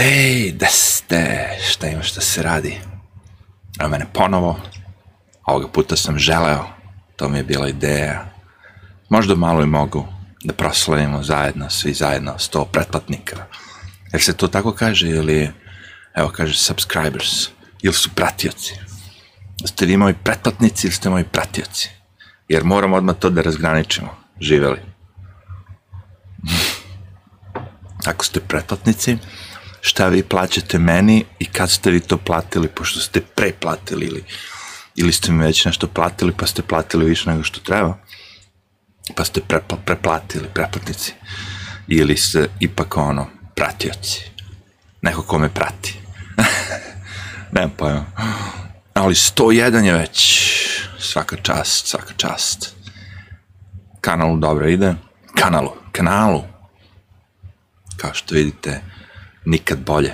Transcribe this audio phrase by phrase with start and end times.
[0.00, 2.80] Hej, da ste, šta ima šta se radi?
[3.78, 4.60] A mene ponovo,
[5.46, 6.64] ovoga puta sam želeo,
[7.16, 8.24] to mi je bila ideja.
[9.08, 10.06] Možda malo i mogu
[10.44, 13.36] da proslavimo zajedno, svi zajedno, sto pretplatnika.
[14.12, 15.50] Jer se to tako kaže ili,
[16.14, 17.48] evo kaže subscribers,
[17.82, 18.74] ili su pratioci.
[19.64, 21.90] Ste vi moji pretplatnici ili ste moji pratioci?
[22.48, 24.16] Jer moramo odmah to da razgraničimo.
[24.40, 24.80] Živeli.
[28.10, 29.18] Ako ste pretplatnici,
[29.80, 34.24] šta vi plaćate meni i kad ste vi to platili, pošto ste preplatili ili,
[34.96, 37.98] ili ste mi već nešto platili, pa ste platili više nego što treba,
[39.16, 41.12] pa ste pre, preplatili, preplatnici,
[41.88, 44.30] ili ste ipak ono, pratioci,
[45.02, 45.98] neko ko me prati.
[47.52, 48.06] Nemam pojma.
[48.94, 50.50] Ali 101 je već,
[50.98, 52.74] svaka čast, svaka čast.
[54.00, 54.94] Kanalu dobro ide,
[55.34, 56.44] kanalu, kanalu,
[57.96, 58.80] kao što vidite,
[59.44, 60.12] nikad bolje.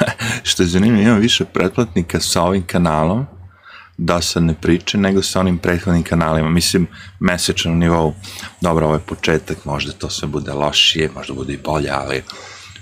[0.48, 3.26] što je zanimljivo, imam više pretplatnika sa ovim kanalom,
[3.98, 6.50] dosadne priče, nego sa onim prethodnim kanalima.
[6.50, 6.86] Mislim,
[7.20, 8.14] mesečno na nivou,
[8.60, 12.22] dobro, ovo je početak, možda to sve bude lošije, možda bude i bolje, ali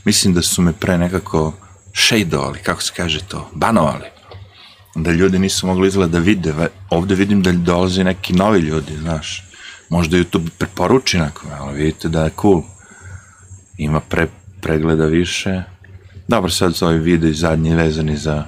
[0.05, 1.53] mislim da su me pre nekako
[1.93, 4.05] šejdovali, kako se kaže to, banovali.
[4.95, 6.55] Da ljudi nisu mogli izgleda da vide,
[6.91, 9.45] ovde vidim da dolaze neki novi ljudi, znaš,
[9.89, 12.63] možda YouTube preporuči nekome, ali vidite da je cool.
[13.79, 14.27] Ima pre,
[14.61, 15.63] pregleda više.
[16.31, 18.45] Dobro, sad su ovi video zadnji vezani za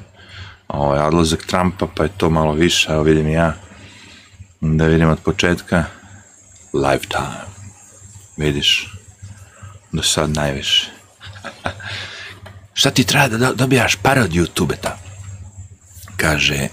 [0.69, 3.55] ovaj, odlazak Trumpa, pa je to malo više, evo vidim ja.
[4.61, 5.85] Da vidim od početka.
[6.73, 7.41] Lifetime.
[8.37, 8.93] Vidiš?
[9.93, 10.91] Do sad najviše.
[12.79, 14.97] Šta ti treba da dobijaš pare od YouTube-eta?
[16.17, 16.69] Kaže,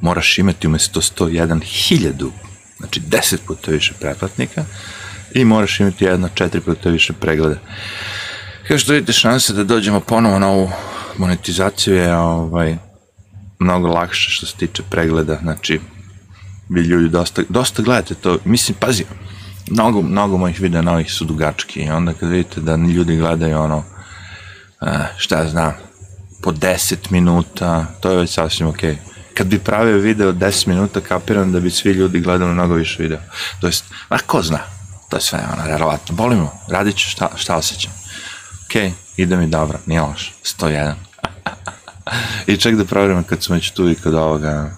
[0.00, 2.32] moraš imati umesto 101 hiljadu,
[2.78, 4.64] znači 10 puta više pretplatnika
[5.34, 7.58] i moraš imati jedno 4 puta više pregleda.
[8.72, 10.70] Kao što vidite, šanse da dođemo ponovo na ovu
[11.18, 12.76] monetizaciju je ovaj,
[13.58, 15.80] mnogo lakše što se tiče pregleda, znači
[16.68, 19.04] vi ljudi dosta, dosta gledate to, mislim, pazi,
[19.70, 23.84] mnogo, mnogo mojih videa novih su dugački i onda kad vidite da ljudi gledaju ono,
[25.16, 25.72] šta ja znam,
[26.42, 28.90] po 10 minuta, to je već sasvim okej.
[28.90, 29.34] Okay.
[29.34, 33.20] Kad bi pravio video 10 minuta, kapiram da bi svi ljudi gledali mnogo više videa.
[33.60, 34.58] To jest, ma ko zna,
[35.08, 36.14] to je sve, ono, relatno.
[36.14, 38.01] Bolimo, radit ću šta, šta osjećam.
[38.72, 40.94] Okay, ide mi dobro, nije loš, 101.
[42.46, 44.70] I ček da provjerimo kad smo već tu i kod ovoga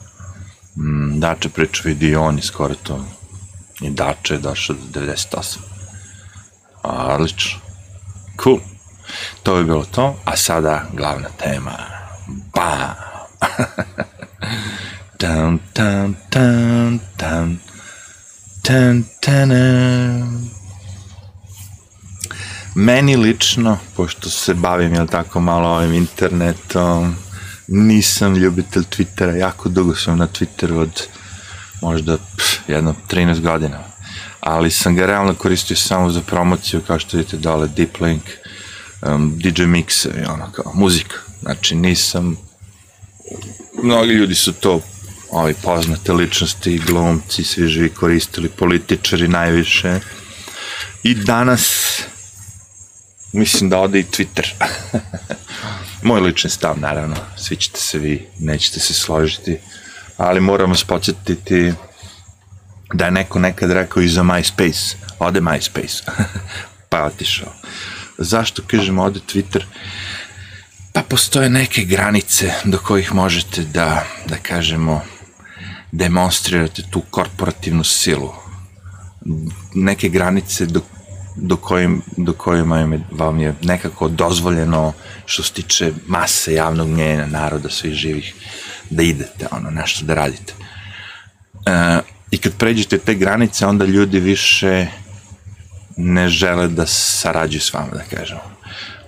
[0.77, 3.05] mm, Dače priča vidi i on je skoro to
[3.81, 5.59] i Dače je došao do 98.
[6.83, 7.61] Odlično.
[8.43, 8.59] Cool.
[9.43, 11.79] To bi bilo to, a sada glavna tema.
[12.55, 12.95] Bam!
[15.19, 17.61] Tam, tam, tam, tam.
[18.63, 19.51] Tan, tan,
[22.75, 27.17] Meni lično, pošto se bavim, jel tako, malo ovim internetom,
[27.69, 31.03] nisam ljubitelj Twittera, jako dugo sam na Twitteru od
[31.83, 33.79] možda pff, jedno 13 godina,
[34.41, 38.23] ali sam ga realno koristio samo za promociju, kao što vidite dole, Deep Link,
[39.03, 41.17] um, DJ Mix i ono kao, muzika.
[41.41, 42.37] Znači nisam,
[43.83, 44.81] mnogi ljudi su to
[45.31, 50.01] ovi poznate ličnosti, glumci, svi živi koristili, političari najviše.
[51.03, 51.99] I danas
[53.35, 54.53] mislim da ode i Twitter.
[56.03, 59.59] Moj lični stav, naravno, svi ćete se vi, nećete se složiti,
[60.17, 60.85] ali moram vas
[62.93, 66.03] da je neko nekad rekao i za MySpace, ode MySpace,
[66.89, 67.53] pa je otišao.
[68.19, 69.63] Zašto kažemo ode Twitter?
[70.93, 75.03] Pa postoje neke granice do kojih možete da, da kažemo,
[75.93, 78.33] demonstrirate tu korporativnu silu.
[79.75, 80.81] Neke granice do,
[81.37, 84.93] do, kojim, do kojima je, vam je nekako dozvoljeno
[85.27, 88.35] što se tiče mase javnog mnjenja naroda, svih živih,
[88.91, 90.53] da idete, ono, nešto da radite.
[91.67, 92.01] E,
[92.31, 94.87] I kad pređete te granice, onda ljudi više
[95.97, 98.41] ne žele da sarađuju s vama, da kažemo.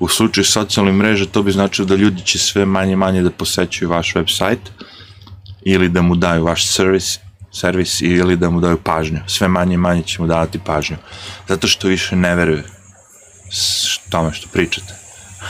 [0.00, 3.90] U slučaju socijalne mreže to bi značilo da ljudi će sve manje manje da posećuju
[3.90, 4.70] vaš website
[5.64, 7.18] ili da mu daju vaš servis,
[7.60, 9.20] servis ili da mu daju pažnju.
[9.26, 10.96] Sve manje i manje će mu davati pažnju.
[11.48, 12.62] Zato što više ne veruju
[14.10, 14.94] tome što pričate.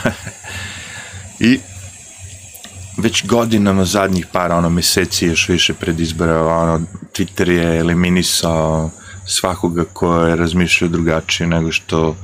[1.49, 1.59] I
[2.97, 6.81] već godinama zadnjih par ono meseci još više pred izbore ono
[7.13, 8.89] Twitter je eliminisao
[9.25, 12.15] svakoga ko je razmišljao drugačije nego što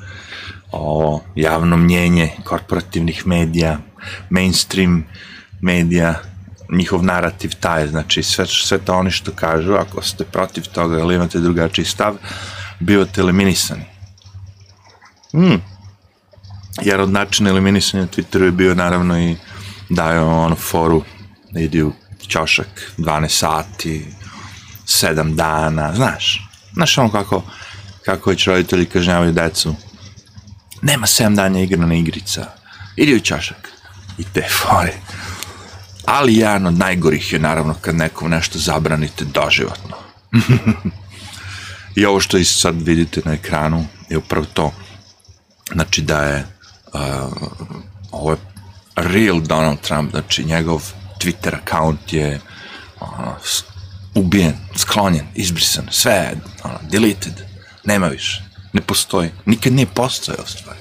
[0.71, 3.77] o javno mnjenje korporativnih medija,
[4.29, 5.05] mainstream
[5.61, 6.19] medija,
[6.77, 11.15] njihov narativ taj, znači sve, sve to oni što kažu, ako ste protiv toga ili
[11.15, 12.15] imate drugačiji stav,
[12.79, 13.85] bivate eliminisani.
[15.31, 15.61] Hmm.
[16.81, 19.35] Jer od načina eliminisanja Twitteru je bio naravno i
[19.89, 21.03] daju ono foru
[21.51, 21.93] da idi u
[22.27, 24.05] ćošak 12 sati,
[24.85, 26.49] 7 dana, znaš.
[26.73, 27.43] Znaš ono kako,
[28.05, 29.75] kako već roditelji kažnjavaju decu.
[30.81, 32.45] Nema 7 dana igrana igrica.
[32.95, 33.69] Idi u ćošak.
[34.17, 34.93] I te fore.
[36.05, 39.95] Ali jedan od najgorih je naravno kad nekom nešto zabranite doživotno.
[41.95, 44.71] I ovo što i sad vidite na ekranu je upravo to.
[45.73, 46.45] Znači da je
[46.93, 47.01] uh,
[48.11, 48.37] ovo je
[48.95, 50.81] real Donald Trump, znači njegov
[51.19, 52.39] Twitter account je
[52.99, 53.35] ono,
[54.15, 56.33] ubijen, sklonjen, izbrisan, sve
[56.63, 57.41] ono, deleted,
[57.83, 60.79] nema više, ne postoji, nikad nije postojao stvari.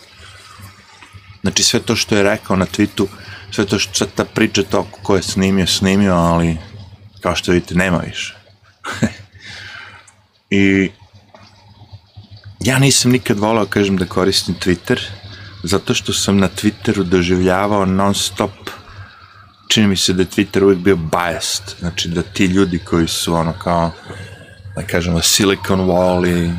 [1.42, 3.06] Znači sve to što je rekao na tweetu,
[3.52, 6.56] sve to što ta priča to ko je snimio, snimio, ali
[7.20, 8.36] kao što vidite nema više.
[10.50, 10.90] I
[12.60, 15.00] ja nisam nikad volao, kažem, da koristim Twitter,
[15.62, 18.50] zato što sam na Twitteru doživljavao non stop
[19.68, 23.34] čini mi se da je Twitter uvijek bio biased, znači da ti ljudi koji su
[23.34, 23.90] ono kao,
[24.76, 26.52] da kažemo, Silicon Valley,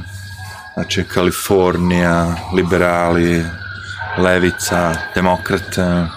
[0.73, 3.45] znači Kalifornija, liberali,
[4.17, 6.09] levica, demokrata,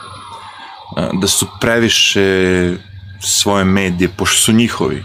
[1.13, 2.77] da su previše
[3.21, 5.05] svoje medije, pošto su njihovi,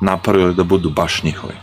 [0.00, 1.54] napravili da budu baš njihovi.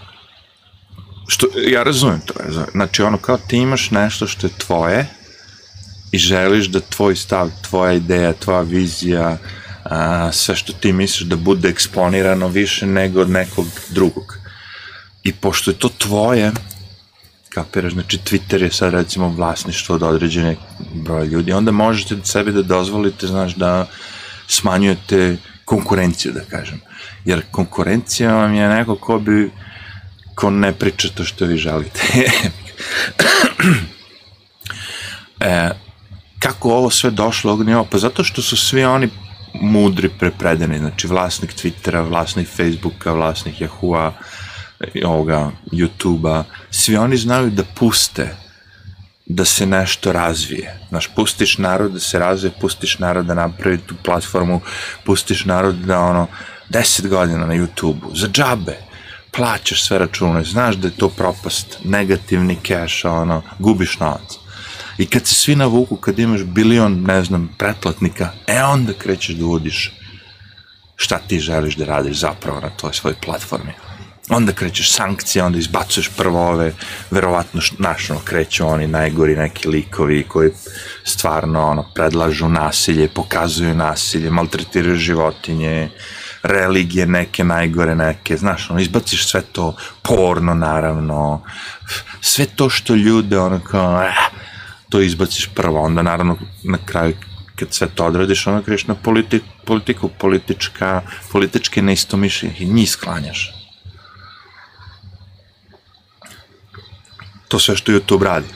[1.27, 2.33] Što, ja razumem to,
[2.71, 5.07] znači ono kao ti imaš nešto što je tvoje,
[6.11, 9.37] i želiš da tvoj stav, tvoja ideja, tvoja vizija,
[9.83, 14.37] a, sve što ti misliš da bude eksponirano više nego od nekog drugog.
[15.23, 16.51] I pošto je to tvoje,
[17.57, 20.55] kapiraš, znači Twitter je sad recimo vlasništvo od određene
[20.93, 23.87] broja ljudi, onda možete sebi da dozvolite, znaš, da
[24.47, 26.81] smanjujete konkurenciju, da kažem.
[27.25, 29.51] Jer konkurencija vam je neko ko bi,
[30.35, 32.01] ko ne priča to što vi želite.
[35.39, 35.69] e,
[36.39, 37.87] kako ovo sve došlo ognjevo?
[37.91, 39.09] Pa zato što su svi oni
[39.61, 44.11] mudri prepredeni, znači vlasnik Twittera, vlasnik Facebooka, vlasnik Yahoo-a,
[45.05, 48.35] ovoga, YouTube-a, svi oni znaju da puste
[49.25, 50.79] da se nešto razvije.
[50.89, 54.61] Znaš, pustiš narod da se razvije, pustiš narod da napravi tu platformu,
[55.05, 56.27] pustiš narod da ono,
[56.69, 58.77] deset godina na YouTube-u, za džabe,
[59.31, 64.37] plaćaš sve račune, znaš da je to propast, negativni cash, ono, gubiš novac.
[64.97, 69.45] I kad se svi navuku, kad imaš bilion, ne znam, pretplatnika, e onda krećeš da
[69.45, 69.93] uvodiš
[70.95, 73.86] šta ti želiš da radiš zapravo na toj svojoj platformi.
[74.29, 76.73] Onda krećeš sankcije, onda izbacuješ prvo ove,
[77.11, 80.51] verovatno našno kreću oni najgori neki likovi koji
[81.03, 85.89] stvarno ono, predlažu nasilje, pokazuju nasilje, maltretiraju životinje,
[86.43, 91.43] religije neke, najgore neke, znaš, ono, izbaciš sve to, porno naravno,
[92.21, 94.13] sve to što ljude, ono kao, eh,
[94.89, 97.13] to izbaciš prvo, onda naravno na kraju
[97.55, 101.01] kad sve to odradiš, onda kriješ na politi, politiku, politička,
[101.31, 103.56] političke neistomišljenje njih sklanjaš.
[107.47, 108.47] To sve što YouTube radi.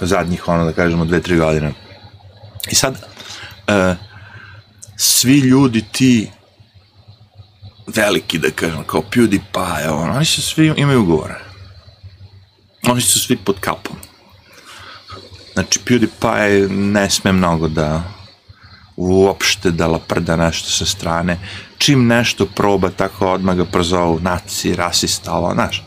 [0.00, 1.72] Zadnjih, ono da kažemo, dve, tri godine.
[2.70, 3.96] I sad, uh,
[4.96, 6.30] svi ljudi ti
[7.86, 11.34] veliki, da kažem, kao PewDiePie, ono, oni su svi, imaju ugovore.
[12.88, 13.96] Oni su svi pod kapom.
[15.52, 18.02] Znači, PewDiePie ne sme mnogo da
[18.96, 21.38] uopšte da laprda nešto sa strane.
[21.78, 25.84] Čim nešto proba, tako odmah ga prozovu naci, rasista, ovo, znaš.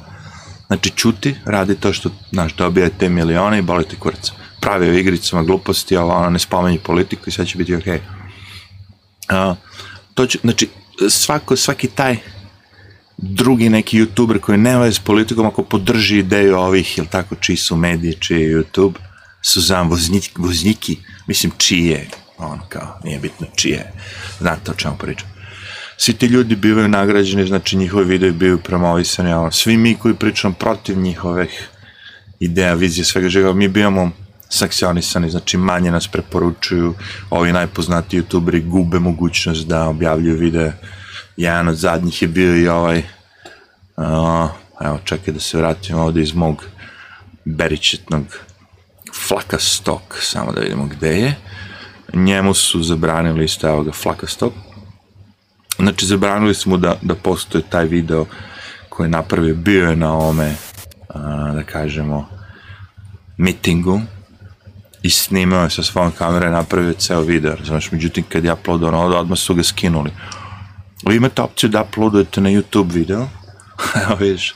[0.68, 4.32] Znači, čuti, radi to što, znaš, dobija te milione i boli ti kurac.
[4.62, 8.00] Pravi u igricama gluposti, ovo, ono, ne spomenji politiku i sve će biti okej.
[9.30, 9.52] Okay.
[9.52, 9.58] Uh,
[10.14, 10.70] to će, znači,
[11.10, 12.18] svako, svaki taj
[13.18, 17.76] drugi neki youtuber koji nema s politikom, ako podrži ideju ovih, ili tako, čiji su
[17.76, 18.94] mediji, čiji je YouTube,
[19.42, 23.92] su znam vozniki, vozniki, mislim čije, ono kao, nije bitno čije,
[24.40, 25.35] znate o čemu pričam.
[25.98, 30.54] Svi ti ljudi bivaju nagrađeni, znači njihovi videi bivaju promovisani, ono, svi mi koji pričam
[30.54, 31.70] protiv njihovih
[32.40, 34.12] ideja, vizije, svega živa, mi bivamo
[34.50, 36.94] sankcionisani, znači manje nas preporučuju,
[37.30, 40.74] ovi najpoznati youtuberi gube mogućnost da objavljuju videe.
[41.38, 43.04] Jedan od zadnjih je bio i ovaj,
[43.98, 44.50] uh,
[44.82, 46.66] evo čekaj da se vratim ovde iz mog
[47.46, 48.26] beričetnog
[49.28, 51.36] Flakastok, samo da vidimo gde je.
[52.14, 54.54] Njemu su zabranili isto, evo ga, Flakastok.
[55.80, 58.26] Znači, zabranili su mu da, da postoje taj video
[58.90, 60.56] koji je napravio, bio je na ome,
[61.10, 62.30] a, da kažemo,
[63.38, 64.02] mitingu
[65.04, 68.90] i snimao je sa svojom kamerom i napravio ceo video, znaš, međutim, kad je uploadao
[68.90, 70.12] ono, odmah su ga skinuli.
[71.08, 73.28] Vi imate opciju da uploadujete na YouTube video,
[74.04, 74.56] evo vidiš,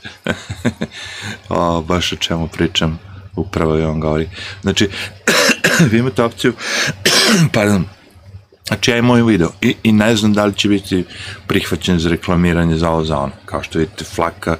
[1.49, 2.99] o, baš o čemu pričam,
[3.35, 4.29] upravo i on govori.
[4.61, 4.89] Znači,
[5.91, 6.53] vi imate opciju,
[7.53, 7.85] pardon,
[8.69, 11.05] Znači ja imam moj video i, i ne znam da li će biti
[11.47, 13.31] prihvaćen za reklamiranje za ovo za ono.
[13.45, 14.57] Kao što vidite, Flaka,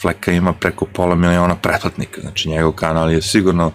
[0.00, 3.72] Flaka ima preko pola miliona pretplatnika, znači njegov kanal je sigurno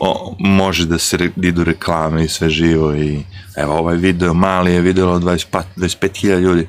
[0.00, 3.22] o, može da se re, idu reklame i sve živo i
[3.56, 6.68] evo ovaj video mali je videlo 25.000 ljudi.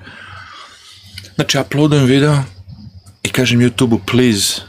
[1.36, 2.38] Znači uploadujem video
[3.24, 4.62] i kažem YouTube-u please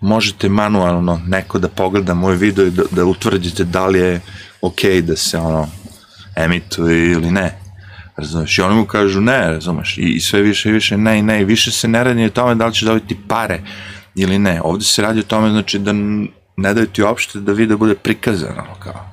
[0.00, 4.20] možete manualno neko da pogleda moj video i da, da utvrdite da li je
[4.60, 5.68] ok da se ono
[6.36, 7.58] emituje ili ne.
[8.16, 8.58] Razumeš?
[8.58, 9.98] I oni mu kažu ne, razumeš?
[9.98, 11.40] I, i sve više i više ne i ne.
[11.40, 13.60] I više se ne radi o tome da li će dobiti pare
[14.14, 14.60] ili ne.
[14.62, 15.92] Ovde se radi o tome, znači, da
[16.56, 19.06] ne daju ti uopšte da video bude prikazano, kao.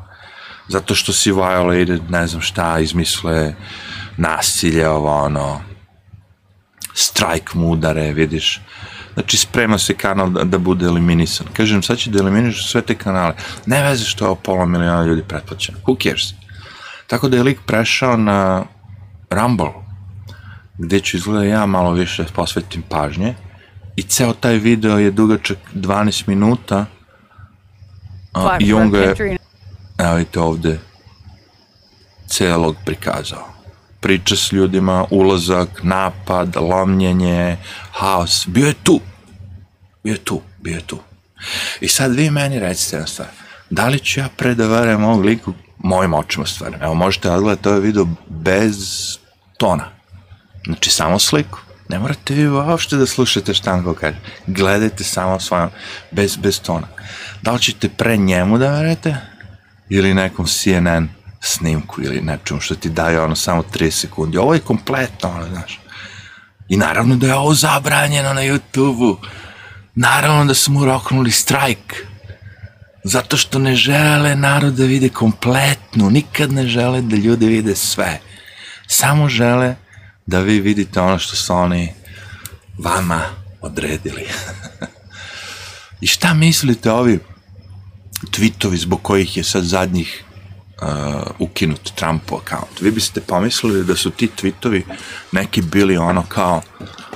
[0.68, 3.54] Zato što si violated, ne znam šta, izmisle
[4.18, 5.62] nasilje, ovo, ono,
[6.94, 8.62] strike mu udare, vidiš.
[9.14, 11.48] Znači, sprema se kanal da, da bude eliminisan.
[11.54, 13.34] Kažem, sad će da eliminiš sve te kanale.
[13.66, 15.78] Ne veze što je pola miliona ljudi pretplaćeno.
[15.86, 16.41] Who cares?
[17.12, 18.64] Tako da je lik prešao na
[19.30, 19.72] Rumble,
[20.78, 23.36] gde ću izgleda ja malo više posvetim pažnje
[23.96, 26.86] i ceo taj video je dugačak 12 minuta
[28.34, 29.38] a, i on ga je,
[29.98, 30.80] evo vidite ovde,
[32.28, 33.48] celog prikazao.
[34.00, 37.58] Priča s ljudima, ulazak, napad, lomljenje,
[37.92, 39.00] haos, bio je tu.
[40.04, 41.00] Bio je tu, bio je tu.
[41.82, 43.28] I sad vi meni recite na stvar,
[43.70, 46.78] da li ću ja pre da verujem ovog liku mojim očima stvarno.
[46.82, 48.78] Evo, možete da gledate ovaj video bez
[49.58, 49.86] tona.
[50.66, 51.60] Znači, samo sliku.
[51.90, 54.18] Ne morate vi uopšte da slušate šta on kaže.
[54.48, 55.70] Gledajte samo svojom,
[56.12, 56.88] bez, bez tona.
[57.42, 59.18] Da li ćete pre njemu da verujete
[59.90, 61.10] ili nekom CNN
[61.42, 64.38] snimku ili nečemu što ti daje ono samo 3 sekundi.
[64.38, 65.80] Ovo je kompletno, ono, znaš.
[66.70, 69.18] I naravno da je ovo zabranjeno na YouTube-u.
[69.96, 72.06] Naravno da su mu roknuli strajk
[73.04, 78.20] Zato što ne žele narod da vide kompletnu, nikad ne žele da ljudi vide sve.
[78.88, 79.76] Samo žele
[80.26, 81.94] da vi vidite ono što su oni
[82.78, 83.22] vama
[83.62, 84.26] odredili.
[86.02, 87.20] I šta mislite ovi
[88.24, 90.24] tweetovi zbog kojih je sad zadnjih
[90.82, 90.88] uh,
[91.40, 92.82] ukinut Trumpov account?
[92.82, 94.84] Vi biste pomislili da su ti tweetovi
[95.32, 96.62] neki bili ono kao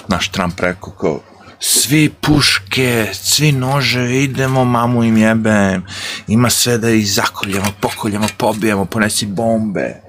[0.07, 1.21] naš Trump rekao kao
[1.59, 5.85] svi puške, svi nože, idemo, mamu im jebem,
[6.27, 10.01] ima sve da ih zakoljemo, pokoljemo, pobijemo, ponesi bombe,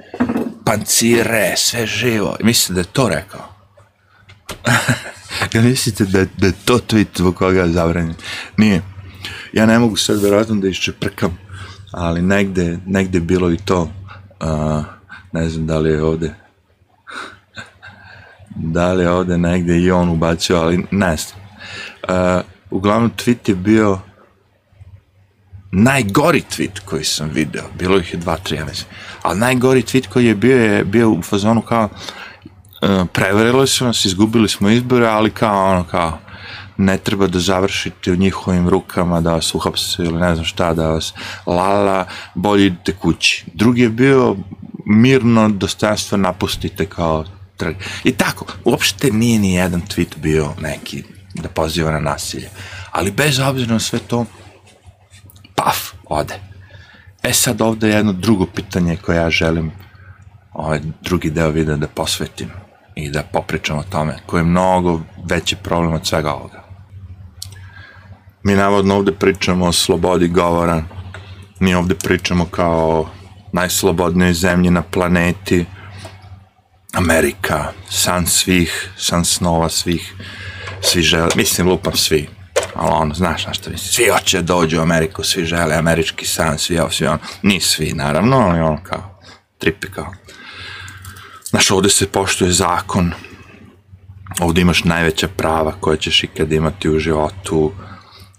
[0.65, 2.37] pancire, sve živo.
[2.41, 3.49] I mislite da je to rekao?
[5.53, 8.15] ja mislite da, da je to tweet zbog koga je zabranjen?
[8.57, 8.83] Nije.
[9.53, 11.39] Ja ne mogu sad verovatno da iščeprkam,
[11.93, 14.85] ali negde, negde bilo i to, uh,
[15.33, 16.46] ne znam da li je ovde
[18.57, 21.41] da li je ovde negde i on ubacio, ali ne znam.
[22.09, 23.99] Uh, uglavnom, tweet je bio
[25.73, 28.89] najgori tweet koji sam video, bilo ih je dva, tri, ja mislim,
[29.23, 31.89] ali najgori tweet koji je bio je bio u fazonu kao
[32.83, 36.19] uh, prevarili su nas, izgubili smo izbore, ali kao ono kao
[36.77, 40.89] ne treba da završite u njihovim rukama, da vas uhapse ili ne znam šta, da
[40.89, 41.15] vas
[41.47, 43.45] lala, bolje idite kući.
[43.55, 44.37] Drugi je bio
[44.87, 47.25] mirno, dostojanstvo napustite kao
[47.57, 47.77] trg.
[48.05, 52.49] I tako, uopšte nije ni jedan tweet bio neki da poziva na nasilje.
[52.91, 54.25] Ali bez obzira na sve to,
[55.55, 56.41] paf, ode.
[57.23, 59.73] E sad ovde je jedno drugo pitanje koje ja želim
[60.53, 62.51] ovaj drugi deo videa da posvetim
[62.95, 66.65] i da popričam o tome, koji je mnogo veći problem od svega ovoga.
[68.43, 70.83] Mi navodno ovde pričamo o slobodi govora,
[71.61, 73.11] mi ovde pričamo kao
[73.53, 75.65] najslobodnijoj zemlji na planeti,
[76.93, 80.15] Amerika, san svih, san snova svih,
[80.81, 82.29] svi žele, mislim lupam svi,
[82.75, 86.27] ali ono, znaš na što mislim, svi hoće da dođu u Ameriku, svi žele američki
[86.27, 89.21] san, svi ovo, svi ono, ni svi naravno, ali ono kao,
[89.59, 90.15] tripi kao.
[91.45, 93.13] Znaš, ovde se poštuje zakon,
[94.41, 97.73] ovde imaš najveća prava koje ćeš ikad imati u životu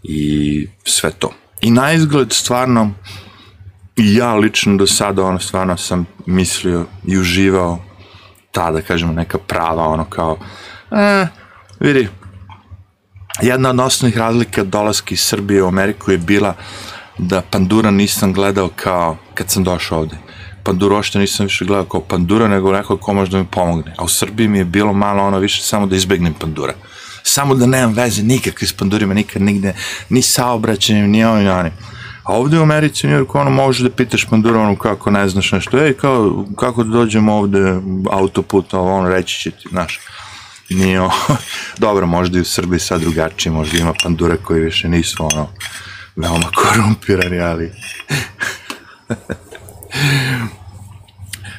[0.03, 1.33] i sve to.
[1.61, 2.93] I na izgled stvarno,
[3.97, 7.86] ja lično do sada, ono, stvarno sam mislio i uživao
[8.57, 10.37] ta, da kažemo, neka prava, ono kao,
[10.91, 11.27] e,
[11.79, 12.07] vidi,
[13.41, 16.55] jedna od osnovnih razlika dolaska iz Srbije u Ameriku je bila
[17.17, 20.17] da Pandura nisam gledao kao kad sam došao ovde.
[20.63, 23.93] Pandura ošte nisam više gledao kao Pandura, nego neko ko može da mi pomogne.
[23.97, 26.73] A u Srbiji mi je bilo malo ono više samo da izbegnem Pandura.
[27.23, 29.73] Samo da nemam veze nikakve s Pandurima, nikad nigde,
[30.09, 31.73] ni saobraćanjem, ni ovim, ni onim.
[32.27, 35.51] A ovde u Americi, u Njurku, ono, možeš da pitaš Pandura, ono, kako ne znaš
[35.51, 37.79] nešto, ej, kao, kako da dođemo ovde
[38.11, 39.99] autoput, ovo, ono, reći će ti, znaš
[40.69, 41.01] nije
[41.77, 45.49] dobro, možda i u Srbiji sad drugačije, možda ima pandure koji više nisu ono
[46.15, 47.71] veoma korumpirani, ali...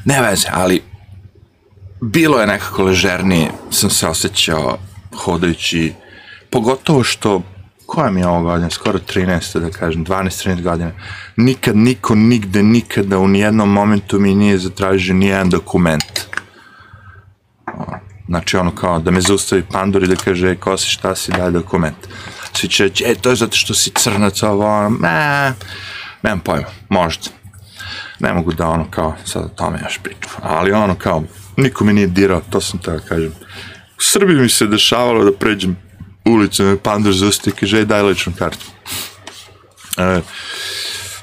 [0.05, 0.83] ne veze, ali
[2.01, 4.79] bilo je nekako ležernije, sam se osjećao
[5.17, 5.93] hodajući,
[6.51, 7.43] pogotovo što,
[7.89, 10.91] koja mi je ovo godina, skoro 13, da kažem, 12-13 godina,
[11.37, 16.21] nikad niko nigde, nikada u nijednom momentu mi nije zatražio nijedan dokument.
[18.29, 21.33] Znači ono kao da me zaustavi pandur i da kaže, e, ko si, šta si,
[21.33, 21.97] daj dokument.
[22.53, 25.53] Svi će reći, e, to je zato što si crnac, ovo, ono, ne,
[26.23, 27.31] nemam pojma, možda.
[28.19, 31.23] Ne mogu da ono kao, sad o tome još pričam, ali ono kao,
[31.57, 33.33] niko mi nije dirao, to sam tako da kažem.
[33.99, 35.88] U Srbiji mi se dešavalo da pređem
[36.29, 38.67] ulicu, me pandur zaustavi i kaže, daj ličnu kartu.
[39.97, 40.21] E,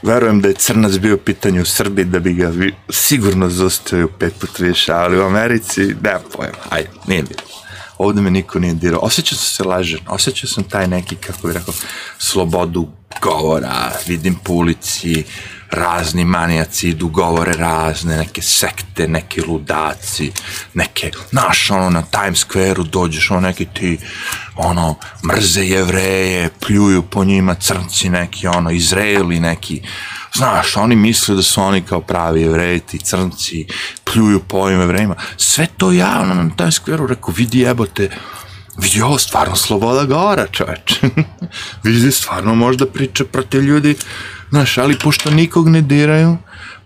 [0.04, 4.08] verujem da je crnac bio u pitanju u Srbiji da bi ga vi, sigurno zaustavio
[4.08, 7.65] pet put više, ali u Americi, nema pojma, ajde, nije bilo.
[7.98, 9.00] Ovde me niko nije dirao.
[9.00, 11.74] Osjećao sam se lažen, osjećao sam taj neki, kako bih rekao,
[12.18, 12.88] slobodu
[13.22, 15.24] govora, vidim po ulici,
[15.72, 20.32] razni manijaci idu, govore razne, neke sekte, neki ludaci,
[20.74, 23.98] neke, znaš, ono, na Times Square-u dođeš, ono, neki ti,
[24.56, 24.96] ono,
[25.28, 29.82] mrze jevreje, pljuju po njima, crnci neki, ono, Izraeli neki,
[30.36, 33.68] znaš, oni misle da su oni kao pravi jevreji, ti crnci,
[34.04, 38.10] pljuju po ovim jevrejima, sve to javno na Times Square-u, rekao, vidi jebote,
[38.78, 41.00] vidi ovo stvarno sloboda govora, čoveč.
[41.84, 43.96] vidi stvarno možda priča protiv ljudi
[44.50, 46.38] Znaš, ali pošto nikog ne diraju,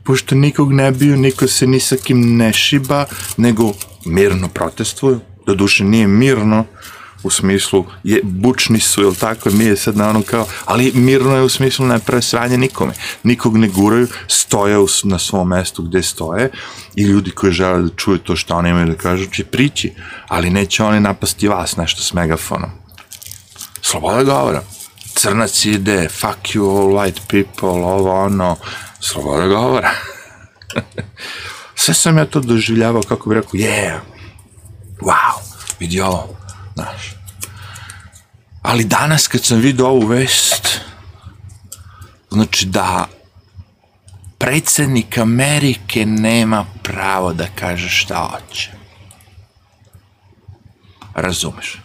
[0.04, 3.06] pošto nikog ne biju, niko se ni sa kim ne šiba,
[3.38, 3.74] nego
[4.06, 6.66] mirno protestuju, do duše nije mirno,
[7.24, 11.36] u smislu, je, bučni su, jel tako, mi je sad na ono kao, ali mirno
[11.36, 15.84] je u smislu ne prave sranje nikome, nikog ne guraju, stoje u, na svom mestu
[15.84, 16.52] gde stoje
[16.96, 19.94] i ljudi koji žele da čuju to što oni imaju da kažu će prići,
[20.28, 22.70] ali neće oni napasti vas nešto s megafonom.
[23.82, 24.62] Sloboda govora
[25.20, 28.58] crnac ide, fuck you all white people, ovo ono,
[29.00, 29.92] sloboda govora.
[31.76, 34.00] Sve sam ja to doživljavao, kako bi rekao, yeah,
[35.02, 35.40] wow,
[35.80, 36.38] vidi ovo,
[36.74, 37.19] znaš.
[38.70, 40.80] Ali danas kad sam vidio ovu vest,
[42.32, 43.08] znači da
[44.38, 48.72] predsednik Amerike nema pravo da kaže šta hoće.
[51.16, 51.82] Razumeš?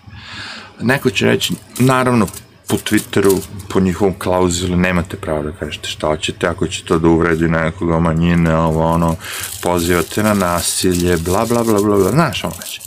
[0.81, 2.27] Neko će reći, naravno,
[2.69, 7.09] po Twitteru, po njihovom klauzuli, nemate pravo da kažete šta hoćete, ako će to da
[7.09, 9.17] uvredi nekoga manjine, ovo ono,
[9.63, 12.81] pozivate na nasilje, bla, bla, bla, bla, bla, znaš ono već.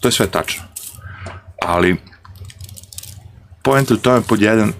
[0.00, 0.62] To je sve tačno.
[1.62, 1.96] Ali,
[3.68, 4.72] point u tome pod jedan,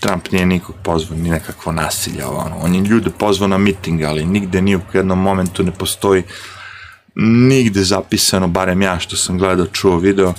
[0.00, 2.56] Trump nije nikog pozvao, ni nekakvo nasilje, ono.
[2.62, 6.22] On je ljude pozvao na miting, ali nigde ni u jednom momentu ne postoji
[7.14, 10.34] nigde zapisano, barem ja što sam gledao, čuo video,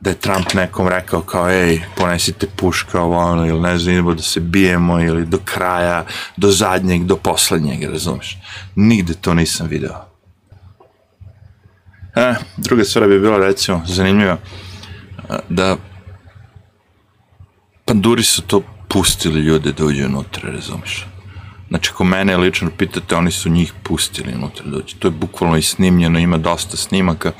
[0.00, 4.14] da je Trump nekom rekao kao, ej, ponesite puška, ovo ono, ili ne znam, idemo
[4.14, 6.04] da se bijemo, ili do kraja,
[6.36, 8.38] do zadnjeg, do poslednjeg, razumeš?
[8.74, 10.04] Nigde to nisam video.
[12.16, 14.36] E, druga stvar bi bila, recimo, zanimljiva,
[15.48, 15.76] da
[17.88, 21.06] panduri su to pustili ljude da uđe unutra, razumeš?
[21.68, 24.96] Znači, ko mene lično pitate, oni su njih pustili unutra da uđe.
[24.98, 27.32] To je bukvalno i snimljeno, ima dosta snimaka,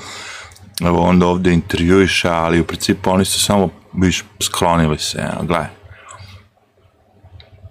[0.81, 5.69] evo onda ovde intervjuiša, ali u principu oni su samo, viš, sklonili se, evo, gledaj.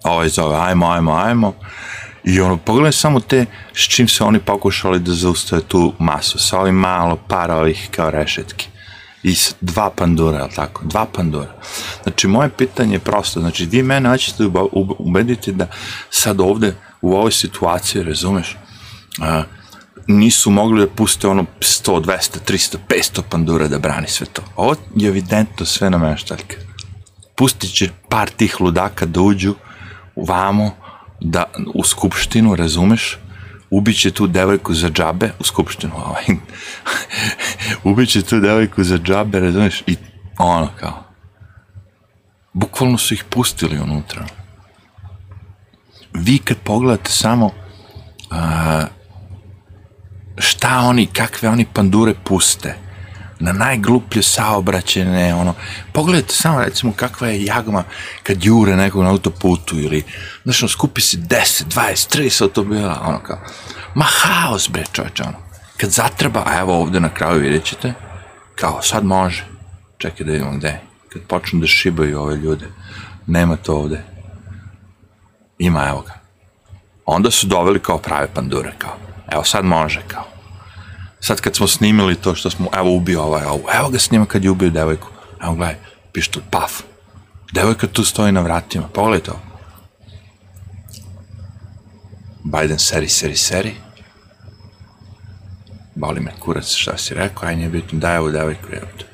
[0.04, 1.54] Ovaj zove, ajmo, ajmo, ajmo.
[2.24, 6.60] I ono, pogledaj samo te, s čim se oni pokušali da zaustave tu masu, sa
[6.60, 8.68] ovim malo para ovih kao rešetki.
[9.22, 10.84] I dva pandura, ali tako?
[10.84, 11.54] Dva pandura.
[12.02, 14.44] Znači, moje pitanje je prosto, znači, vi mene hoćete
[14.98, 15.66] ubediti da
[16.10, 18.56] sad ovde, u ovoj situaciji, razumeš,
[19.18, 19.44] uh,
[20.06, 24.42] nisu mogli da puste ono 100, 200, 300, 500 pandura da brani sve to.
[24.56, 26.56] Ovo je evidentno sve na meštaljka.
[27.36, 29.54] Pustit će par tih ludaka da uđu
[30.16, 30.70] vamo,
[31.20, 33.18] da, u skupštinu, razumeš,
[33.70, 36.24] ubiće tu devojku za džabe, u skupštinu, ovaj,
[37.84, 39.96] ubiće tu devojku za džabe, razumeš, i
[40.38, 41.04] ono kao,
[42.52, 44.26] bukvalno su ih pustili unutra.
[46.12, 47.52] Vi kad pogledate samo uh,
[50.38, 52.87] šta oni, kakve oni pandure puste
[53.40, 55.54] na najgluplje saobraćene, ono,
[55.92, 57.84] pogledajte samo recimo kakva je jagma
[58.22, 60.04] kad jure nekog na autoputu ili,
[60.44, 63.38] znaš, ono, skupi se 10, 20, 30 automobila, ono kao,
[63.94, 65.36] ma haos bre čovječe, ono,
[65.76, 67.94] kad zatreba, a evo ovde na kraju vidjet ćete,
[68.54, 69.46] kao sad može,
[69.98, 72.66] čekaj da vidimo gde, kad počnu da šibaju ove ljude,
[73.26, 74.02] nema to ovde,
[75.58, 76.14] ima evo ga,
[77.06, 78.96] onda su doveli kao prave pandure, kao,
[79.32, 80.24] Evo sad može kao
[81.20, 84.44] sad kad smo snimili to što smo, evo ubio ovaj, ovu, evo ga snima kad
[84.44, 85.08] je ubio devojku,
[85.42, 85.76] evo gledaj,
[86.12, 86.72] pištol, paf,
[87.52, 89.40] devojka tu stoji na vratima, pogledaj to.
[92.44, 93.74] Biden seri, seri, seri,
[95.94, 99.04] boli me kurac šta si rekao, aj nije bitno, daj ovu devojku, evo te.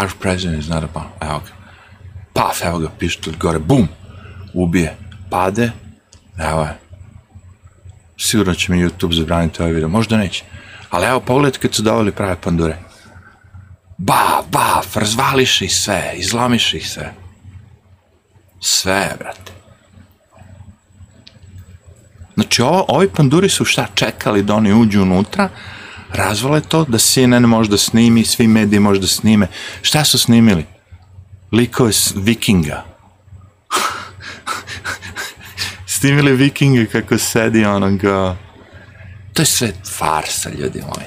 [0.00, 1.52] Our president is not a bomb, pa, evo ga,
[2.32, 3.88] paf, evo ga, pištol, gore, bum,
[4.54, 4.96] ubije,
[5.30, 5.70] pade,
[6.38, 6.78] evo je,
[8.22, 10.44] Sigurno će mi YouTube zabraniti ovaj video, možda neće.
[10.90, 12.78] Ali evo, pogledajte kad su doveli prave pandure.
[13.98, 17.14] Ba, ba, razvališ ih sve, izlomiš ih sve.
[18.60, 19.52] Sve, brate.
[22.34, 25.48] Znači, ovo, ovi panduri su šta čekali da oni uđu unutra,
[26.12, 29.46] razvale to, da CNN može da snimi, svi mediji može da snime.
[29.82, 30.66] Šta su snimili?
[31.52, 32.84] Likove vikinga.
[36.02, 38.36] Snimili vikinga kako sedi onoga...
[39.32, 41.06] To je sve farsa, ljudi moji.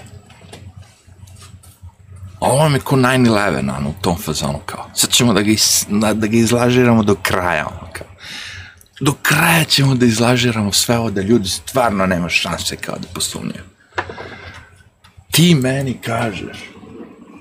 [2.40, 4.90] Ovo vam je ko 9-11, ono, u tom fazonu, kao.
[4.94, 8.08] Sad ćemo da ga, is, da, da ga izlažiramo do kraja, ono, kao.
[9.00, 13.64] Do kraja ćemo da izlažiramo sve ovo da ljudi stvarno nema šanse kao da posumnjaju.
[15.32, 16.58] Ti meni kažeš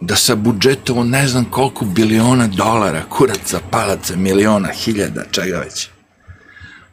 [0.01, 5.94] da sa budžetom ne znam koliko biliona dolara, kuraca, palaca, miliona, hiljada, čega već,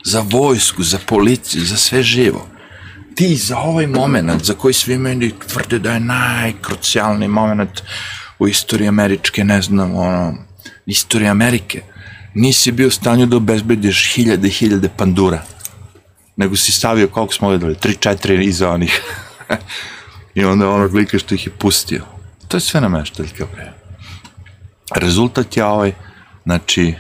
[0.06, 2.48] za vojsku, za policiju, za sve živo,
[3.16, 7.82] ti za ovaj moment za koji svi meni tvrde da je najkrucijalni moment
[8.40, 10.38] u istoriji američke, ne znam, ono,
[10.86, 11.82] istoriji Amerike,
[12.34, 15.44] nisi bio u stanju da obezbediš hiljade i hiljade pandura,
[16.36, 19.02] nego si stavio, koliko smo gledali, 3-4 iza onih.
[20.36, 22.04] I onda onog lika što ih je pustio.
[22.48, 23.74] To je sve nameštaljka, bre.
[24.96, 25.94] Rezultat je ovaj,
[26.44, 26.96] znači,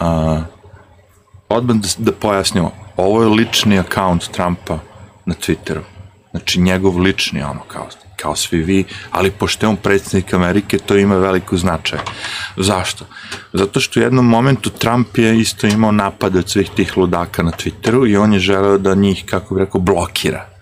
[0.00, 0.42] uh,
[1.48, 4.78] odmah da, da pojasnimo, ovo je lični akaunt Trumpa
[5.26, 5.80] na Twitteru.
[6.30, 10.96] Znači, njegov lični, ono, kao, kao svi vi, ali pošto je on predsednik Amerike, to
[10.96, 11.98] ima veliku značaj.
[12.56, 13.04] Zašto?
[13.52, 17.50] Zato što u jednom momentu Trump je isto imao napade od svih tih ludaka na
[17.50, 20.55] Twitteru i on je želeo da njih, kako bi rekao, blokira.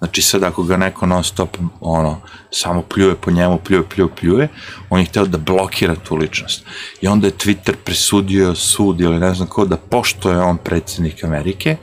[0.00, 4.48] Znači sad ako ga neko non stop ono, samo pljuje po njemu, pljuje, pljuje, pljuje,
[4.90, 6.64] on je hteo da blokira tu ličnost.
[7.00, 11.24] I onda je Twitter presudio sud ili ne znam ko da pošto je on predsednik
[11.24, 11.76] Amerike,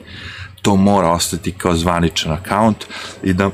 [0.62, 2.84] to mora ostati kao zvaničan akaunt
[3.22, 3.50] i da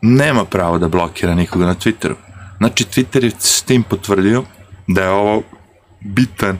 [0.00, 2.14] nema pravo da blokira nikoga na Twitteru.
[2.58, 4.44] Znači Twitter je s tim potvrdio
[4.86, 5.42] da je ovo
[6.00, 6.58] bitan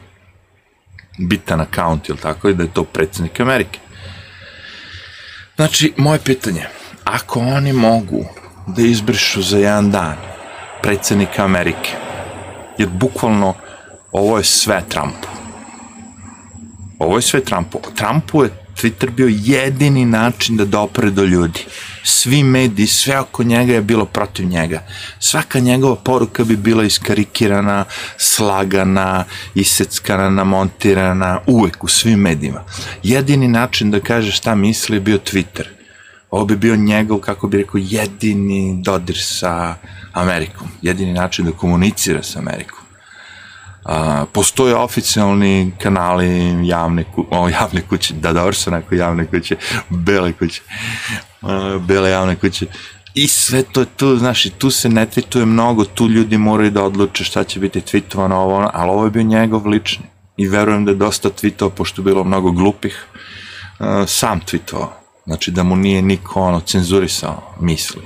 [1.18, 3.78] bitan akaunt, ili tako, i da je to predsednik Amerike.
[5.56, 6.66] Znači, moje pitanje,
[7.06, 8.24] ako oni mogu
[8.66, 10.16] da izbrišu za jedan dan
[10.82, 11.90] predsednika Amerike,
[12.78, 13.54] jer bukvalno
[14.12, 15.28] ovo je sve Trumpu.
[16.98, 17.78] Ovo je sve Trumpu.
[17.94, 21.64] Trumpu je Twitter bio jedini način da dopre do ljudi.
[22.04, 24.82] Svi mediji, sve oko njega je bilo protiv njega.
[25.20, 27.84] Svaka njegova poruka bi bila iskarikirana,
[28.18, 32.64] slagana, iseckana, namontirana, uvek u svim medijima.
[33.02, 35.75] Jedini način da kaže šta misli je bio Twitter.
[36.30, 39.74] Ovo bi bio njegov, kako bi rekao, jedini dodir sa
[40.12, 40.68] Amerikom.
[40.82, 42.78] Jedini način da komunicira sa Amerikom.
[43.84, 46.28] A, postoje oficijalni kanali
[46.68, 49.56] javne, o, javne kuće, da dobro su neko javne kuće,
[49.88, 50.62] bele kuće,
[51.42, 52.66] a, bele javne kuće,
[53.14, 56.70] i sve to je tu, znaš, i tu se ne tweetuje mnogo, tu ljudi moraju
[56.70, 60.04] da odluče šta će biti tweetovano, ovo, ono, ali ovo je bio njegov lični.
[60.36, 63.06] I verujem da je dosta tweetova, pošto je bilo mnogo glupih,
[64.06, 65.05] sam tweetovao.
[65.26, 68.02] Znači da mu nije niko ono cenzurisao misli.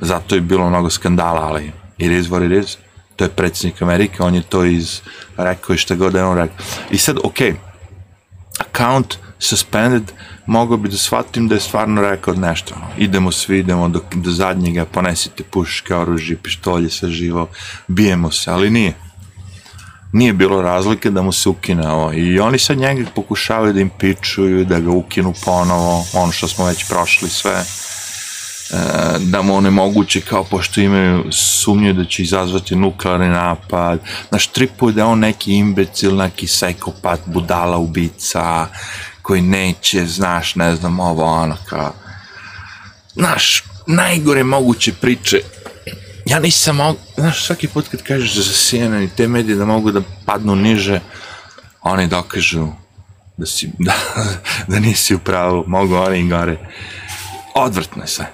[0.00, 2.76] Zato je bilo mnogo skandala, ali it is what it is
[3.16, 5.00] to je predsjednik Amerike, on je to iz,
[5.36, 6.56] rekao i šta god da je on rekao.
[6.90, 7.38] I sad, ok,
[8.58, 10.12] account suspended,
[10.46, 12.74] mogao bi da shvatim da je stvarno rekao nešto.
[12.98, 17.48] Idemo svi, idemo do, do zadnjega, ponesite puške, oružje, pištolje, sve živo,
[17.88, 18.94] bijemo se, ali nije.
[20.16, 22.12] Nije bilo razlike da mu se ukine ovo.
[22.12, 26.66] I oni sad njega pokušavaju da im pičuju, da ga ukinu ponovo, ono što smo
[26.66, 27.64] već prošli sve
[28.70, 34.92] E, da mu onemoguće kao pošto imaju sumnju da će izazvati nuklearni napad, znaš, tripuje
[34.92, 38.66] da je on neki imbecil, neki psikopat, budala, ubica,
[39.22, 41.92] koji neće, znaš, ne znam, ovo, ono, kao,
[43.14, 45.40] znaš, najgore moguće priče,
[46.26, 49.90] ja nisam mogu, znaš, svaki put kad kažeš za CNN i te medije da mogu
[49.90, 51.00] da padnu niže,
[51.82, 52.68] oni dokažu
[53.36, 53.94] da si, da,
[54.68, 56.58] da nisi u pravu, mogu oni i gore.
[57.54, 58.26] Odvrtno je sve.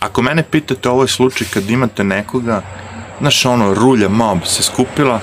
[0.00, 2.62] Ako mene pitate, ovo je slučaj kad imate nekoga,
[3.20, 5.20] znaš ono, rulja mob se skupila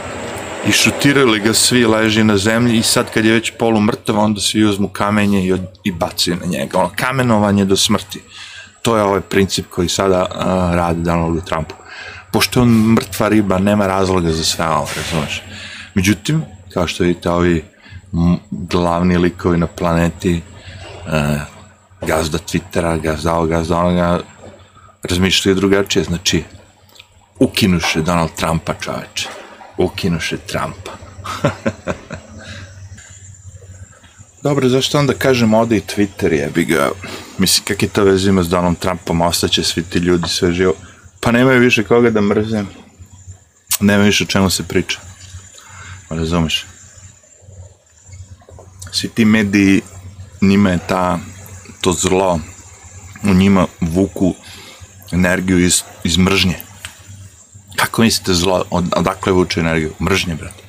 [0.67, 4.41] i šutirali ga svi, leži na zemlji i sad kad je već polu mrtav, onda
[4.41, 6.80] svi uzmu kamenje i, i bacaju na njega.
[6.80, 8.21] Ono, kamenovanje do smrti.
[8.88, 11.76] To je ovaj princip koji sada uh, radi Donaldu Trumpu.
[12.32, 15.43] Pošto on mrtva riba, nema razloga za sve ovo, razumeš.
[15.93, 17.63] Međutim, kao što vidite, ovi
[18.52, 20.41] glavni likovi na planeti,
[21.08, 21.39] e,
[22.02, 24.19] gazda Twittera, gazda ovoga, gazda onoga,
[25.10, 26.43] razmišljaju drugačije, znači,
[27.39, 29.30] ukinuše Donald Trumpa, čoveče.
[29.78, 30.91] Ukinuše Trumpa.
[34.43, 36.89] Dobro, zašto onda kažem ode i Twitter jebi ga?
[37.38, 40.73] Mislim, kak je to veze ima s Donald Trumpom, ostaće svi ti ljudi sve živo.
[41.19, 42.63] Pa nemaju više koga da mrze.
[43.80, 45.00] Nema više o čemu se priča.
[46.10, 46.65] Razumeš?
[48.91, 49.82] Svi ti mediji,
[50.41, 51.19] njima je ta,
[51.82, 52.39] to zlo,
[53.23, 54.36] u njima vuku
[55.12, 56.60] energiju iz, iz mržnje.
[57.76, 59.93] Kako mislite zlo, od, odakle vuče energiju?
[60.02, 60.63] Mržnje, brate.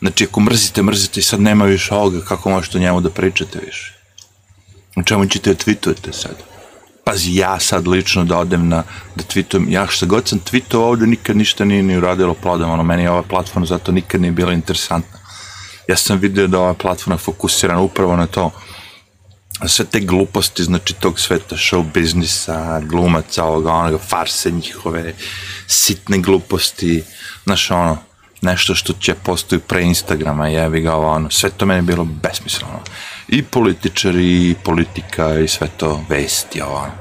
[0.00, 3.58] Znači, ako mrzite, mrzite i sad nema više ovoga, kako možete o njemu da pričate
[3.66, 3.97] više?
[4.98, 6.36] U čemu ćete da tweetujete sad?
[7.04, 8.82] Pazi, ja sad lično da odem na,
[9.16, 12.82] da tweetujem, ja šta god sam tweetovao ovde, nikad ništa nije ni uradilo plodom, ono,
[12.82, 15.18] meni je ova platforma zato nikad nije bila interesantna.
[15.88, 18.50] Ja sam vidio da ova platforma fokusirana upravo na to,
[19.66, 25.14] sve te gluposti, znači tog sveta show biznisa, glumaca, ovoga, onoga, farse njihove,
[25.66, 27.04] sitne gluposti,
[27.44, 27.96] znaš ono,
[28.42, 32.80] nešto što će postoji pre Instagrama, jevi ga ovo, ono, sve to meni bilo besmisleno.
[33.28, 36.92] I političari, i politika, i sve to, vesti, ovo, ono.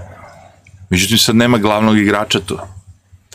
[0.90, 2.58] Međutim, sad nema glavnog igrača tu.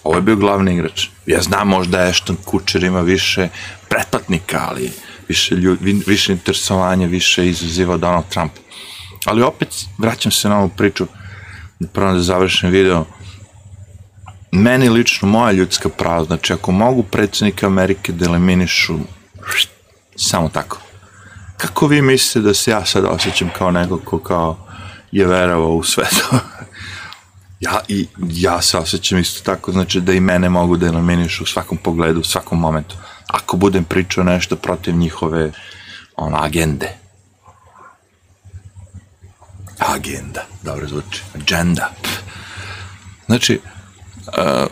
[0.05, 1.07] Ovo je bio glavni igrač.
[1.27, 3.49] Ja znam možda Ashton Kutcher ima više
[3.89, 4.91] pretplatnika, ali
[5.29, 8.53] više, ljudi, više interesovanja, više izaziva Donald Trump.
[9.25, 11.07] Ali opet, vraćam se na ovu priču,
[11.81, 13.05] da prvo da završim video,
[14.53, 18.99] meni lično, moja ljudska prava, znači ako mogu predsednika Amerike da eliminišu
[20.17, 20.79] samo tako.
[21.57, 24.67] Kako vi mislite da se ja sad osjećam kao neko ko kao
[25.13, 26.39] je verovao u sve to?
[27.67, 31.47] ja, i, ja se osjećam isto tako, znači da i mene mogu da eliminišu u
[31.47, 32.97] svakom pogledu, u svakom momentu.
[33.27, 35.53] Ako budem pričao nešto protiv njihove
[36.17, 36.97] ono, agende.
[39.79, 41.23] Agenda, dobro zvuči.
[41.35, 41.91] Agenda.
[43.27, 43.61] Znači,
[44.27, 44.71] Uh,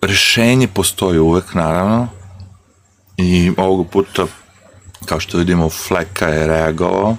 [0.00, 2.08] rešenje postoji uvek, naravno,
[3.16, 4.26] i ovog puta,
[5.04, 7.16] kao što vidimo, Fleka je reagovao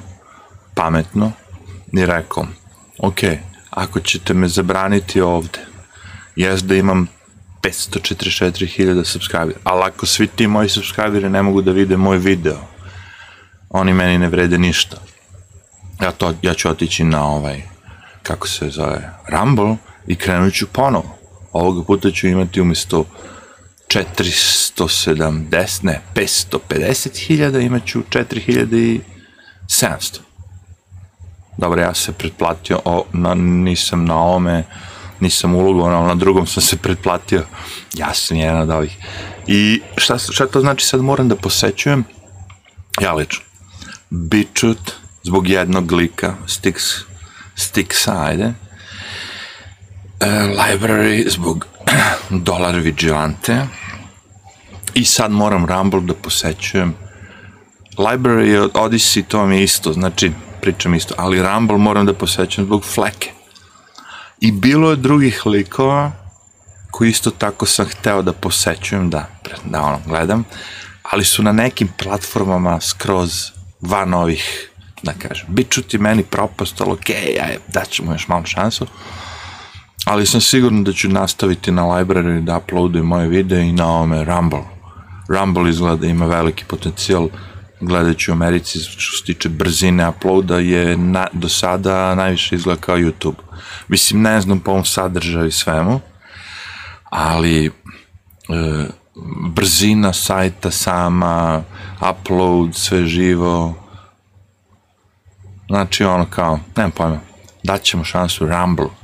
[0.76, 1.32] pametno
[1.94, 2.46] i rekao,
[3.00, 3.20] ok,
[3.70, 5.60] ako ćete me zabraniti ovde,
[6.36, 7.08] jes da imam
[7.62, 12.60] 544.000 subscribera, ali ako svi ti moji subscriberi ne mogu da vide moj video,
[13.70, 14.98] oni meni ne vrede ništa.
[16.02, 17.62] Ja, to, ja ću otići na ovaj,
[18.24, 19.76] kako se zove, Rumble
[20.08, 21.19] i krenut ću ponovo
[21.52, 23.06] ovoga puta ću imati umesto
[23.88, 29.02] 470, ne, 550 hiljada, imat ću 4700.
[31.58, 34.64] Dobro, ja se pretplatio, o, na, nisam na ovome,
[35.20, 37.46] nisam ulogovao, na drugom sam se pretplatio,
[37.94, 38.98] ja sam jedan od ovih.
[39.48, 42.04] I šta, šta to znači sad moram da posećujem?
[43.02, 43.44] Ja lično.
[44.10, 44.92] Bičut,
[45.24, 47.02] zbog jednog lika, Stix,
[47.56, 48.54] Stixa, ajde,
[50.28, 51.68] library zbog
[52.30, 53.68] Dollar Vigilante.
[54.94, 56.96] I sad moram Rumble da posećujem.
[57.98, 62.66] Library od Odyssey to mi je isto, znači pričam isto, ali Rumble moram da posećujem
[62.66, 63.32] zbog fleke.
[64.42, 66.12] I bilo je drugih likova
[66.92, 69.28] koji isto tako sam hteo da posećujem, da,
[69.66, 70.44] da ono, gledam,
[71.04, 73.52] ali su na nekim platformama skroz
[73.82, 74.70] van ovih,
[75.04, 77.10] da kažem, biću ti meni propastalo, ok,
[77.42, 78.88] aj, daćemo još malo šansu,
[80.10, 84.24] ali sam siguran da ću nastaviti na library da uploadujem moje videe i na ovome
[84.24, 84.64] Rumble.
[85.28, 87.28] Rumble izgleda ima veliki potencijal,
[87.82, 92.98] gledajući u Americi što se tiče brzine uploada je na, do sada najviše izgleda kao
[92.98, 93.36] YouTube.
[93.88, 96.00] Mislim, ne znam po ovom sadržaju i svemu,
[97.04, 97.72] ali e,
[99.50, 101.64] brzina sajta sama,
[102.12, 103.74] upload, sve živo,
[105.68, 107.20] znači ono kao, nemam pojma,
[107.64, 108.99] daćemo šansu Rumble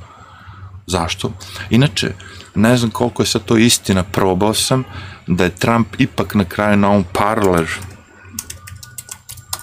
[0.88, 1.32] Zašto?
[1.70, 2.14] Inače,
[2.56, 4.84] ne znam koliko je sad to istina, probao sam
[5.28, 7.68] da je Trump ipak na kraju na ovom Parler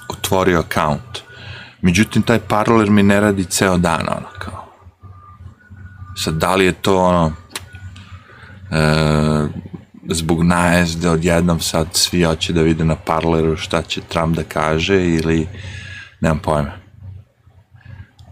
[0.09, 1.23] otvorio account.
[1.83, 4.65] Međutim, taj Parler mi ne radi ceo dan, ono, kao.
[6.17, 7.33] Sad, da li je to, ono,
[8.71, 9.63] e,
[10.09, 15.05] zbog najezde odjednom sad svi hoće da vide na Parleru šta će Trump da kaže
[15.05, 15.49] ili
[16.21, 16.73] nemam pojma.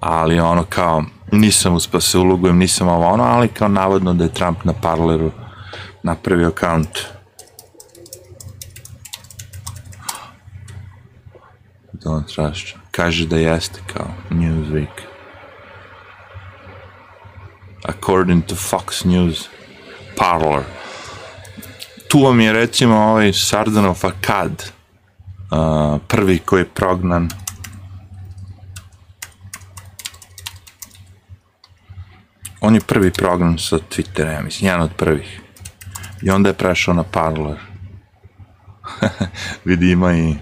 [0.00, 4.34] Ali ono kao, nisam uspio se ulogujem, nisam ovo ono, ali kao navodno da je
[4.34, 5.30] Trump na Parleru
[6.02, 6.88] napravio account.
[11.92, 12.76] Don't trust.
[12.90, 15.10] Kaže da jeste kao Newsweek.
[17.84, 19.48] According to Fox News,
[20.16, 20.62] Parler.
[22.08, 24.72] Tu vam je recimo ovaj Sardanov Akad.
[25.50, 27.28] uh, prvi koji je prognan
[32.60, 35.40] on je prvi prognan sa Twittera, ja mislim, jedan od prvih.
[36.22, 37.58] I onda je prešao na Parler.
[39.64, 40.34] Vidi, ima i...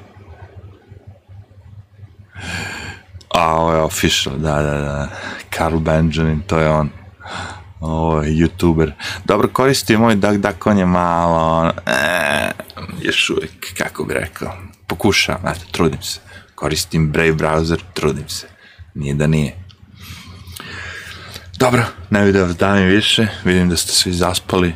[3.34, 5.08] A, ovo je official, da, da, da.
[5.56, 6.90] Carl Benjamin, to je on.
[7.80, 8.92] Ovo je youtuber.
[9.24, 12.50] Dobro, koristi moj DuckDuck, on je malo, e,
[13.00, 14.52] još uvijek, kako bi rekao,
[14.86, 16.20] pokušavam, eto, trudim se.
[16.54, 18.46] Koristim Brave browser, trudim se.
[18.94, 19.67] Nije da nije.
[21.58, 24.74] Dobro, ne vidim vas dami više, vidim da ste svi zaspali.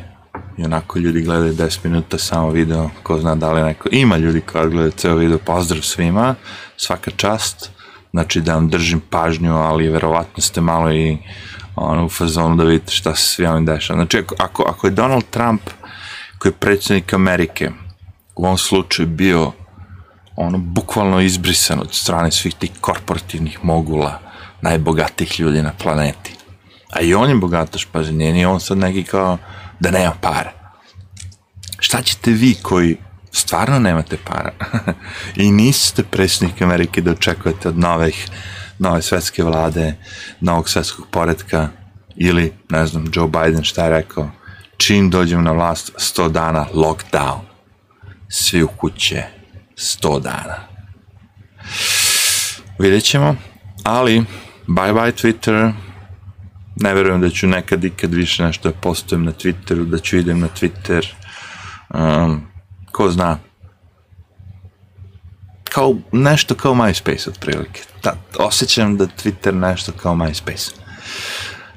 [0.57, 4.41] I onako ljudi gledaju 10 minuta samo video, ko zna da li neko, ima ljudi
[4.41, 6.35] koji gledaju ceo video, pozdrav svima,
[6.77, 7.69] svaka čast,
[8.11, 11.17] znači da vam držim pažnju, ali verovatno ste malo i
[11.75, 13.97] ono, u fazonu da vidite šta se svi ovim dešava.
[13.97, 15.61] Znači, ako, ako je Donald Trump,
[16.37, 17.71] koji je predsjednik Amerike,
[18.35, 19.51] u ovom slučaju bio
[20.35, 24.19] ono, bukvalno izbrisan od strane svih tih korporativnih mogula,
[24.61, 26.32] najbogatijih ljudi na planeti.
[26.95, 29.37] A i on je bogataš, pazi, nije ni on sad neki kao
[29.79, 30.51] da nema para.
[31.79, 32.97] Šta ćete vi koji
[33.31, 34.51] stvarno nemate para
[35.43, 38.27] i niste predsjednik Amerike da očekujete od novih,
[38.79, 39.95] nove svetske vlade,
[40.39, 41.69] novog svetskog poredka
[42.15, 44.29] ili, ne znam, Joe Biden šta je rekao,
[44.77, 47.39] čim dođem na vlast, 100 dana lockdown.
[48.29, 49.23] Svi u kuće,
[49.77, 50.55] 100 dana.
[52.79, 53.35] Vidjet ćemo,
[53.83, 54.23] ali
[54.67, 55.73] bye bye Twitter,
[56.75, 60.39] ne verujem da ću nekad ikad više nešto da postojem na Twitteru, da ću idem
[60.39, 61.05] na Twitter,
[61.93, 62.41] um,
[62.91, 63.39] ko zna,
[65.63, 67.81] kao, nešto kao MySpace otprilike.
[68.03, 70.71] Da, osjećam da Twitter nešto kao MySpace.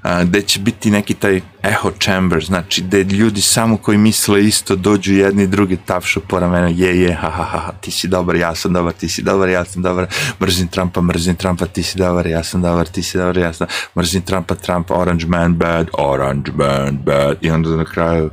[0.07, 4.77] Uh, gde će biti neki taj echo chamber, znači gde ljudi samo koji misle isto
[4.77, 8.55] dođu jedni drugi tapšu po ramenu, je, je, ha, ha, ha, ti si dobar, ja
[8.55, 10.07] sam dobar, ti si dobar, ja sam dobar,
[10.41, 13.67] mrzim Trumpa, mrzim Trumpa, ti si dobar, ja sam dobar, ti si dobar, ja sam
[13.99, 18.31] mrzim Trumpa, Trump, orange man bad, orange man bad, i onda na kraju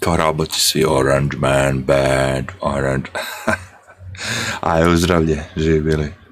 [0.00, 3.10] kao roboti svi, orange man bad, orange,
[4.60, 6.15] a je uzdravlje, živi bili.